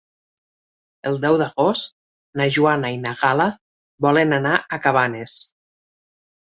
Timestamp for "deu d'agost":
1.25-1.93